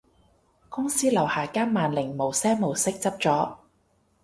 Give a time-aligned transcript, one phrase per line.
[0.67, 3.57] 公司樓下間萬寧無聲無息執咗